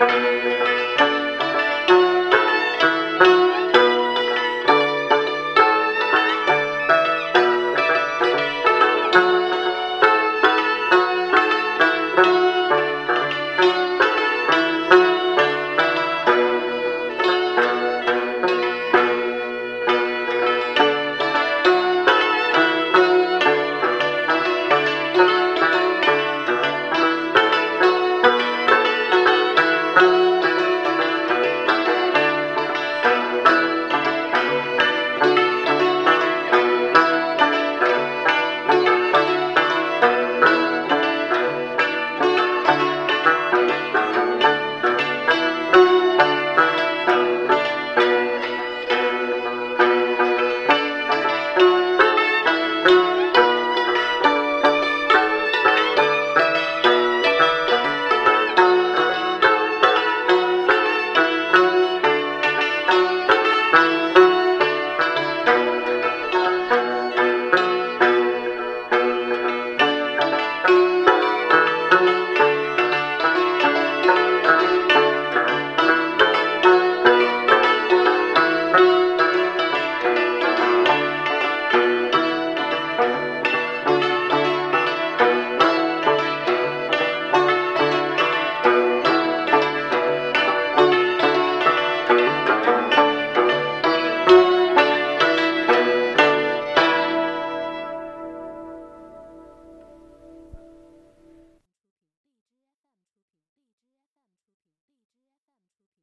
Música 0.00 0.83